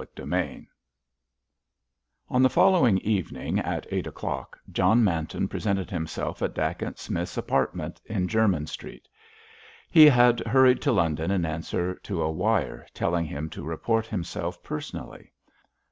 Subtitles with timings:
[0.00, 0.68] CHAPTER XVIII
[2.28, 8.00] On the following evening, at eight o'clock, John Manton presented himself at Dacent Smith's apartment
[8.06, 9.08] in Jermyn Street.
[9.90, 14.62] He had hurried to London in answer to a wire, telling him to report himself
[14.62, 15.32] personally.